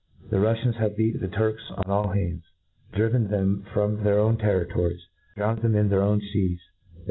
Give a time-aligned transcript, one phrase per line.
[0.31, 2.41] The Ruffians have beat the Turks on all hands
[2.91, 6.57] r— rdriven them froni their own territories drowned them in their own feas—
[6.93, 6.99] r and.